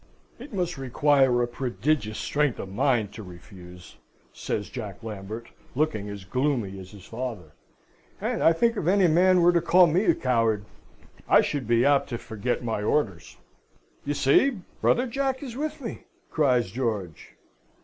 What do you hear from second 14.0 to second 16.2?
"You see brother Jack is with me!"